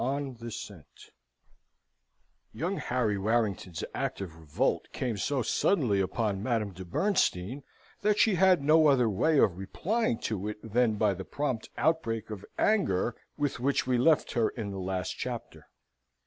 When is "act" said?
3.93-4.19